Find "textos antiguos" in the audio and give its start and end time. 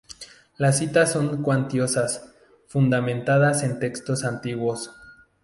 3.77-4.89